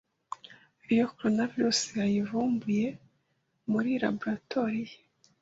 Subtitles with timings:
[0.91, 2.87] Iyo coronavirus yayivumburiye
[3.71, 4.97] muri laboratoire ye